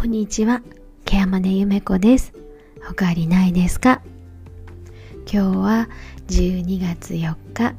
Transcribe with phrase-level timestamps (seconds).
[0.00, 0.62] こんにちは、
[1.04, 2.32] ケアマネゆめこです。
[2.90, 4.00] おかわりないですか？
[5.30, 5.88] 今日は
[6.26, 7.74] 12月4日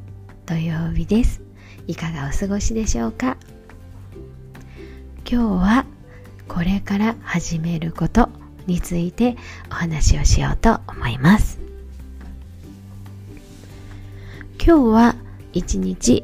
[0.45, 1.41] 土曜日です。
[1.87, 3.37] いかがお過ごしでしょうか？
[5.27, 5.85] 今日は
[6.47, 8.29] これから始めること
[8.67, 9.35] について
[9.71, 11.59] お話をしようと思います。
[14.63, 15.15] 今日は
[15.53, 16.23] 一日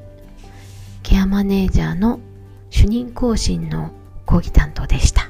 [1.01, 2.19] ケアマネージャーの
[2.69, 3.89] 主任更新の
[4.27, 5.26] 講義担当でした。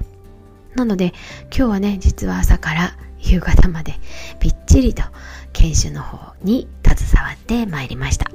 [0.77, 1.13] なので
[1.45, 3.95] 今日はね、実は朝から夕方まで
[4.39, 5.01] びっちりと
[5.51, 8.29] 研修の方に携わってまいりました。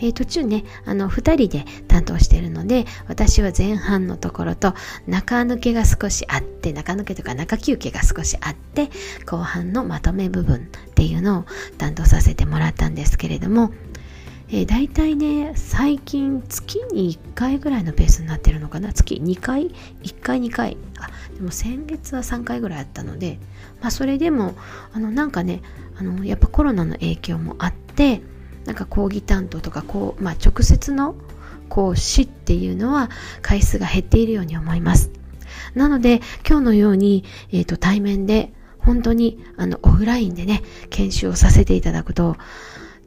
[0.00, 4.74] えー、途中ね、あの、二人で担当してるので、私は前半のところと
[5.08, 8.90] 中抜けが少しあって、中抜けとか中休憩が少しあって、
[9.26, 10.60] 後半のまとめ部分っ
[10.94, 11.44] ていうのを
[11.78, 13.72] 担当させてもらったんですけれども、
[14.50, 18.92] えー、大体ね、最近月に1回ぐらいのペースになってるのかな？
[18.92, 19.68] 月2回
[20.02, 20.76] ?1 回2回。
[20.98, 23.38] あ、でも先月は3回ぐらいあったので、
[23.82, 24.54] まあそれでも、
[24.92, 25.60] あのなんかね、
[25.98, 28.22] あのやっぱコロナの影響もあって、
[28.64, 31.14] なんか講義担当とかこう、まあ、直接の
[31.68, 33.10] 講師っていうのは
[33.42, 35.10] 回数が減っているように思います。
[35.74, 42.36] なので今日のように、えーと、対面で本当にあのオフラインでね研修をさせていただくと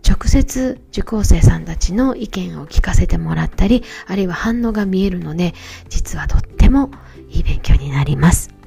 [0.08, 5.54] 直接受講生さんたちの意見を聞かせてもらったりあるいは反応が見えるので
[5.90, 6.92] 実はとっても
[7.30, 8.62] いい勉強になります。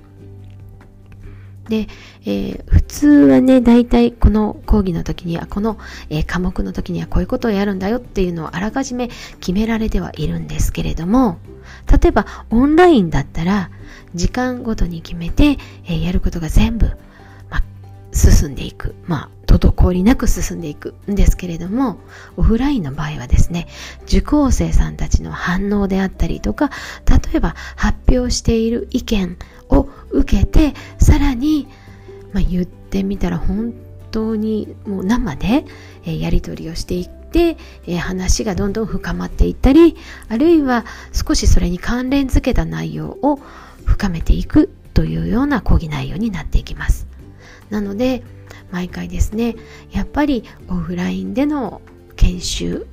[1.69, 1.89] で、
[2.27, 5.79] えー、普通はね、大体この講義の時には、この、
[6.11, 9.09] えー、科目の時にはこういうことをやるんだよっていうのをあらかじめ
[9.41, 11.39] 決められてはいるんですけれども、
[11.91, 13.71] 例えばオンラインだったら、
[14.15, 16.91] 時間ごとに決めて、えー、やることが全部、
[17.51, 17.63] ま
[18.13, 18.95] 進んでいく。
[19.07, 21.99] まあ、滞りなく進んでいくんですけれども、
[22.37, 23.67] オフラインの場合はですね、
[24.05, 26.71] 受講生さんたちの反応であったりとか、
[27.09, 29.37] 例えば発表している意見
[29.69, 31.69] を受けて、さらに、
[32.33, 33.75] まあ、言ってみたら本
[34.11, 35.65] 当にもう生で、
[36.05, 39.97] え、やり取りをしていって、え、話がどんどん深まっていったり、
[40.29, 43.41] あるいは少しそれに関連づけた内容を
[43.85, 47.14] 深めていくというような講義内容になっていきます。
[47.75, 48.23] なので、
[48.71, 49.57] 毎回ですね、
[49.91, 51.83] やっぱりオフラインでの
[52.15, 52.87] 研修、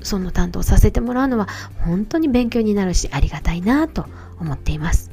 [0.00, 1.48] その担当させてもらうのは
[1.84, 4.06] 本当に勉強になるしありがたいなと
[4.38, 5.10] 思っています。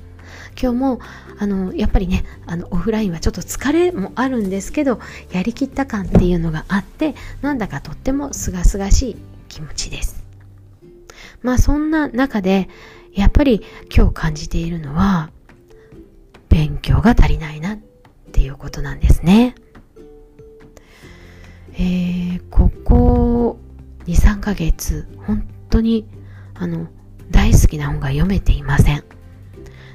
[0.61, 0.99] 今日も
[1.39, 4.99] あのやっぱりねあのオフラインはちょっと疲れもあるんですけど
[5.31, 9.15] やりきった感っていうのがあってなんだかとってもすがすがしい
[9.49, 10.23] 気持ちです
[11.41, 12.69] まあそんな中で
[13.13, 13.63] やっぱり
[13.93, 15.31] 今日感じているのは
[16.47, 17.74] 勉強が足りないな
[18.35, 19.56] っていうことなんですね。
[21.72, 23.57] えー、ここ
[24.07, 26.06] 23ヶ月本当に
[26.53, 26.88] あの
[27.31, 29.06] 大好きな本が読めていません。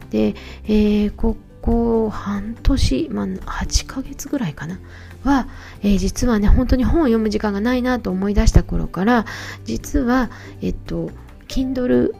[0.08, 0.34] で、
[0.64, 4.80] えー、ここ半年、まあ、8ヶ月ぐらいかな？
[5.22, 5.46] は、
[5.82, 9.26] えー、実はね本当に本を読む時間がないなと思い出した頃から
[9.64, 10.30] 実は
[10.62, 11.10] えっと
[11.46, 12.14] Kindle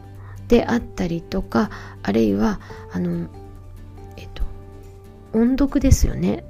[0.49, 1.71] であったりとか
[2.03, 2.61] あるいは
[2.93, 3.29] あの
[5.33, 6.45] 音読ですよね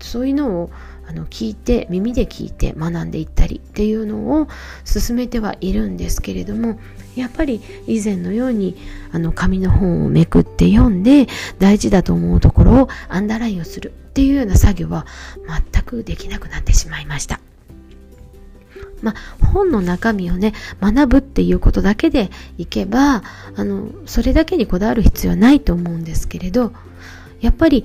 [0.00, 0.70] そういうのを
[1.08, 4.48] あの聞いて耳で聞いて学んでいったりっていうのを
[4.84, 6.78] 進めてはいるんですけれども
[7.14, 8.76] やっぱり以前のように
[9.12, 11.28] あの紙の本をめくって読んで
[11.58, 15.06] 大事だと思うところをアンダーラインをするっていうような作業は
[15.72, 17.40] 全くできなくなってしまいました。
[19.02, 23.22] まあ、本の中身をね学ぶっていうことだけでいけば
[23.54, 26.72] あのそれだけにこだわる必要はないと思うんですけれど
[27.40, 27.84] やっぱり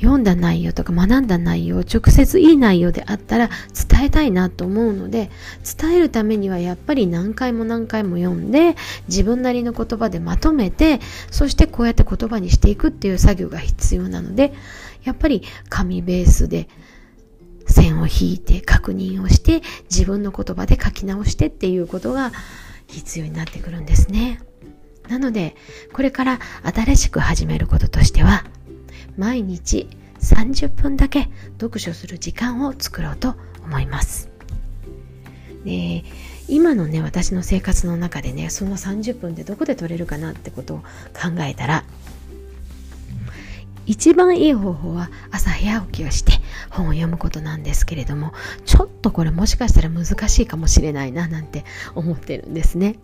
[0.00, 3.48] 読んだ内容とか学んだ内容直接いい内容であったら
[3.88, 5.30] 伝えたいなと思うので
[5.78, 8.76] 伝えるためにはやっぱり何回も何回も読んで
[9.08, 11.00] 自分なりの言葉でまとめて
[11.30, 14.52] そしてこうやって言葉にしていくっていう作業が必要なので
[15.04, 16.68] やっぱり紙ベースで
[17.66, 22.32] 線を引いて確認をして自分の言葉で書き直してっていうことが
[22.88, 24.40] 必要になってくるんですね。
[25.08, 25.56] なので
[25.92, 28.44] これから新しく始めることとしては
[29.16, 29.88] 毎日
[30.20, 31.28] 30分だけ
[31.60, 34.30] 読書する時間を作ろうと思います。
[35.64, 36.04] で
[36.48, 41.84] 今のね私の生活の中でねその30分でどこで取れるかなってことを考えたら
[43.86, 46.32] 一番いい方法は朝早起きをして
[46.70, 48.32] 本を読むことなんですけれども
[48.64, 52.96] ちょっとこれもしかしたら難しいかもしれないななんて思ってるんですね。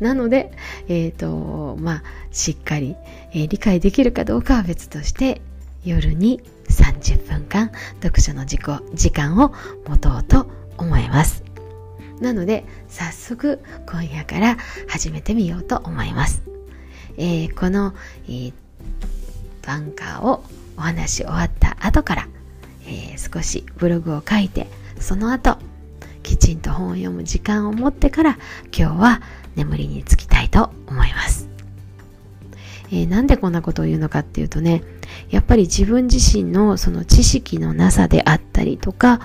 [0.00, 0.52] なので、
[0.88, 2.02] え、ー、とまあ
[2.32, 2.96] しっかり、
[3.32, 5.40] えー、理解できるかどうかは別として
[5.84, 7.70] 夜に30分間
[8.02, 8.58] 読書の時
[8.94, 9.52] 時間を
[9.86, 11.44] 持とうと思います。
[12.20, 14.56] なので早速今夜から
[14.88, 16.42] 始めてみようと思います。
[17.16, 17.94] えー、この、
[18.26, 18.52] えー、
[19.68, 20.42] バンカーを
[20.78, 22.28] お話終わった後から、
[22.86, 24.66] えー、少しブログを書いて
[24.98, 25.58] その後
[26.22, 28.38] きちんと本を読む時間を持ってから
[28.74, 29.22] 今日は
[29.56, 31.50] 眠りにつきたいと思います、
[32.90, 34.82] えー、なんでこんなことを言うのかっていうとね
[35.28, 39.20] やっぱり自分自身のその知識のなさであったりとか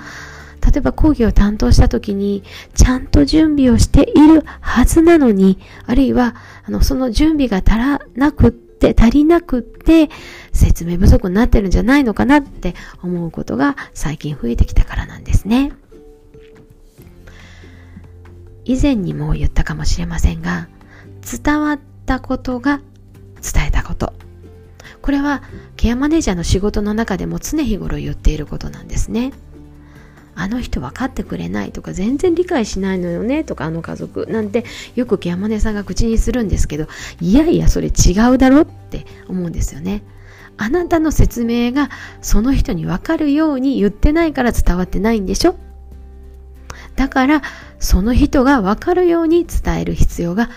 [0.60, 2.44] 例えば講義を担当した時に
[2.74, 6.36] ちゃんと準備をしているはずなのにあるいは
[6.66, 10.10] あのその準備が足らなくって足りなくって
[10.52, 15.72] 説明不足になってるんじゃないのかなって思うことが最近増えてきたからなんですね。
[18.66, 20.68] 以前にも言ったかもしれませんが
[21.44, 22.82] 伝わったことが
[23.42, 24.14] 伝えたこと
[25.02, 25.44] これは
[25.76, 29.34] ケアマネージャーの仕事の中でも常日頃言っていることなんですね
[30.36, 34.66] あの人分かってくれないとか全然理解しないのよねとかあの家族なんて
[34.96, 36.88] よくケアマネさんが口にするんですけど
[37.22, 40.04] いやいやそれ違うだろって思うんですよね
[40.58, 41.90] あなたの説明が
[42.22, 45.56] その人に分かるように言ってないから伝わってないんでしょ
[46.96, 47.42] だから
[47.80, 50.50] その人が分かるように伝える必要が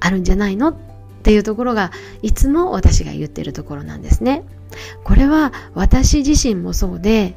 [0.00, 0.68] あるんじゃないの？
[0.68, 0.76] っ
[1.22, 1.90] ていうところが
[2.20, 4.44] いつも私が言ってるところなんですね。
[5.04, 7.36] これは私自身もそうで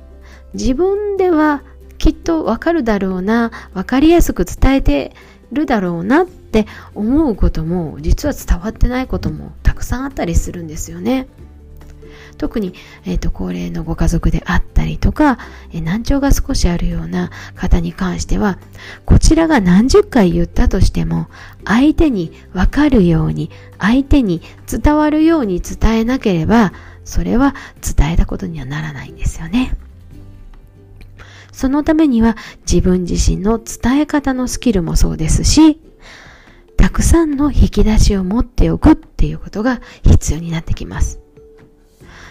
[0.54, 1.64] 自分では
[1.98, 5.16] きっとわかるだろうな、わかりやすく伝えて
[5.52, 6.66] るだろうなって
[6.96, 11.28] 思うことも実は伝わってないこともたくさんあったりするんですよね。
[12.38, 12.74] 特に、
[13.06, 15.40] えーと、高齢のご家族であったりとか、
[15.74, 18.60] え難聴が少しあるような方に関しては
[19.06, 21.28] こちらが何十回言ったとしても
[21.66, 23.50] 相手に分かるように
[23.80, 24.42] 相手に
[24.72, 26.74] 伝わるように伝えなければ
[27.04, 29.76] それは伝えたことにはならないんですよね。
[31.58, 32.38] そのためには
[32.72, 35.82] 自分自身の伝え方のスキルもそうですし、
[36.78, 41.20] たくさんの引き出しを持っておくっていうことが必要になってきます。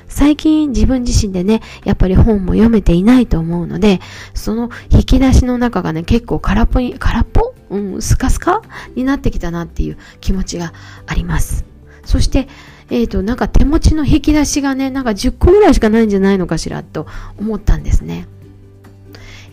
[0.06, 3.98] 最近自分自身でね、やっぱり本も読めていないと思うので、
[4.32, 7.52] その引き出しの中がね、結構空っぽに、空っぽ？
[7.70, 8.62] うん、スカスカ？
[8.94, 10.72] になってきたなっていう気持ちが
[11.04, 11.64] あります。
[12.04, 12.46] そして、
[12.90, 17.08] えっ、ー、と、なんか手持ちの引き出しがね、なんか10個ぐらいしかないんじゃないのかしらと
[17.40, 18.28] 思ったんですね。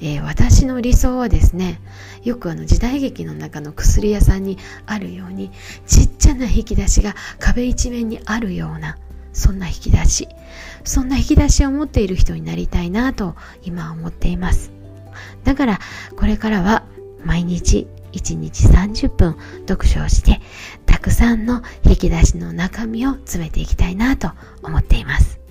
[0.06, 1.80] えー、私の理想はですね
[2.24, 5.50] よくあの時代劇の中の薬屋さんにあるように
[5.88, 8.98] ちっちゃな引き出しが壁一面にあるような
[9.32, 10.28] そんな引き出し。
[10.84, 14.72] そんな引き出しを持っている人になりたいなと今思っています。
[15.44, 15.80] だから
[16.18, 16.84] これからは
[17.24, 20.42] 毎日1日30分読書をして
[20.86, 25.43] たくさんの引き出しの中身を詰めていきたいなと思っています。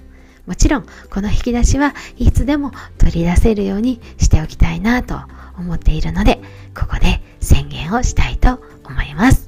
[0.47, 5.21] もちろんこの引き出しはいつでも取り出せるようにしておきたいなと
[5.59, 6.41] 思っているので
[6.79, 9.47] ここで宣言をしたいと思います。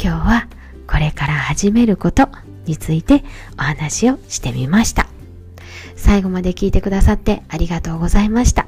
[0.00, 0.48] 今日は
[0.86, 2.28] これから始めること
[2.66, 3.24] について
[3.58, 5.06] お話をしてみました。
[5.96, 8.66] 最後まで聞いてくださってありがとうございました。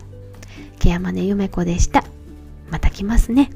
[0.81, 2.05] ケアマネゆめこでした。
[2.71, 3.51] また来ますね。